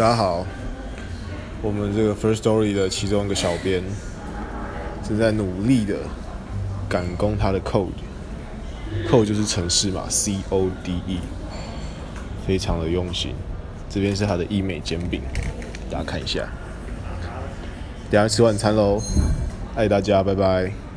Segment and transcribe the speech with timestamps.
[0.00, 0.46] 大家好。
[1.60, 3.82] 我们这个 first story 的其中一个小编
[5.06, 5.94] 正在努力的
[6.88, 7.90] 赶工他的 code
[9.06, 10.70] code 就是城市嘛 code
[12.46, 13.34] 非常的用心。
[13.90, 15.20] 这边是他的医美煎饼
[15.90, 16.48] 大家看一下。
[18.10, 19.02] 等下吃晚餐喽
[19.76, 20.89] 爱大家拜拜。